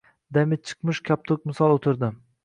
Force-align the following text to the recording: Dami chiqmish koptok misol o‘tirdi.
Dami 0.35 0.57
chiqmish 0.69 1.01
koptok 1.09 1.43
misol 1.51 1.75
o‘tirdi. 1.75 2.11